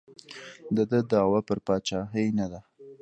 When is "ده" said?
0.91-0.99, 2.51-2.59